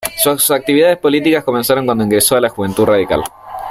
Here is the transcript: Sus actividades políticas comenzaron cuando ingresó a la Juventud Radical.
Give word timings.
Sus 0.17 0.49
actividades 0.49 0.97
políticas 0.97 1.43
comenzaron 1.43 1.85
cuando 1.85 2.03
ingresó 2.03 2.35
a 2.35 2.41
la 2.41 2.49
Juventud 2.49 2.85
Radical. 2.85 3.21